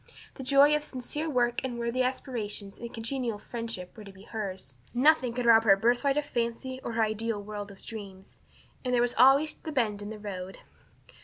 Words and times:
The 0.33 0.41
joy 0.41 0.75
of 0.75 0.83
sincere 0.83 1.29
work 1.29 1.61
and 1.63 1.77
worthy 1.77 2.01
aspiration 2.01 2.73
and 2.79 2.91
congenial 2.91 3.37
friendship 3.37 3.95
were 3.95 4.03
to 4.03 4.11
be 4.11 4.23
hers; 4.23 4.73
nothing 4.95 5.31
could 5.31 5.45
rob 5.45 5.63
her 5.63 5.73
of 5.73 5.77
her 5.79 5.93
birthright 5.93 6.17
of 6.17 6.25
fancy 6.25 6.81
or 6.83 6.93
her 6.93 7.03
ideal 7.03 7.39
world 7.39 7.69
of 7.69 7.85
dreams. 7.85 8.31
And 8.83 8.95
there 8.95 8.99
was 9.03 9.13
always 9.13 9.53
the 9.53 9.71
bend 9.71 10.01
in 10.01 10.09
the 10.09 10.17
road! 10.17 10.57